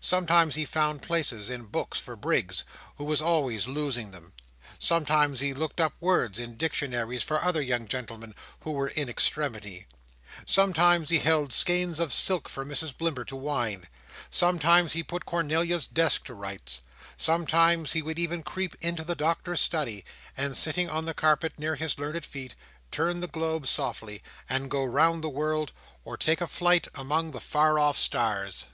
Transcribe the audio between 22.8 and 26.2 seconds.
turn the globes softly, and go round the world, or